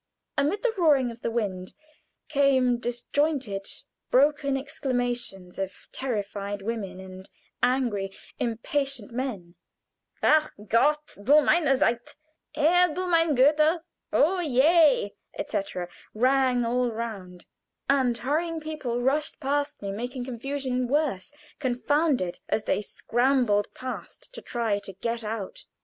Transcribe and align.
Amid 0.35 0.63
the 0.63 0.73
roar 0.79 0.95
of 0.97 1.21
the 1.21 1.29
wind 1.29 1.75
came 2.27 2.79
disjointed, 2.79 3.67
broken 4.09 4.57
exclamations 4.57 5.59
of 5.59 5.89
terrified 5.91 6.63
women 6.63 6.99
and 6.99 7.29
angry, 7.61 8.11
impatient 8.39 9.11
men. 9.11 9.53
"Ach 10.23 10.49
Gott!" 10.67 11.15
"Du 11.23 11.43
meine 11.43 11.77
Zeit!" 11.77 12.15
"Herr 12.55 12.91
du 12.91 13.05
meine 13.05 13.35
Güte!" 13.35 13.81
"Oh 14.11 14.41
je!" 14.41 15.13
etc., 15.37 15.87
rang 16.15 16.65
all 16.65 16.89
round, 16.89 17.45
and 17.87 18.17
hurrying 18.17 18.59
people 18.59 19.03
rushed 19.03 19.39
past 19.39 19.83
me, 19.83 19.91
making 19.91 20.25
confusion 20.25 20.87
worse 20.87 21.31
confounded 21.59 22.39
as 22.49 22.63
they 22.63 22.81
scrambled 22.81 23.67
past 23.75 24.33
to 24.33 24.41
try 24.41 24.79
to 24.79 24.93
get 24.93 25.23
out. 25.23 25.65